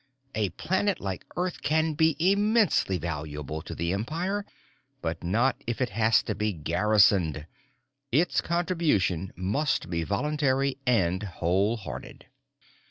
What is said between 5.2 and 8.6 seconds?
not if it has to be garrisoned. Its